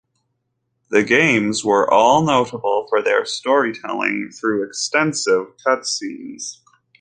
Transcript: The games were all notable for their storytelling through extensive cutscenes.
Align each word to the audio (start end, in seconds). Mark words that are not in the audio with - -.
The 0.89 1.03
games 1.03 1.63
were 1.63 1.87
all 1.93 2.23
notable 2.23 2.87
for 2.89 3.03
their 3.03 3.23
storytelling 3.23 4.31
through 4.33 4.63
extensive 4.67 5.55
cutscenes. 5.63 6.57